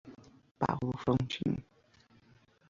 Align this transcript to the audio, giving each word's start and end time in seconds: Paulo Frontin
Paulo 0.59 0.97
Frontin 0.97 1.53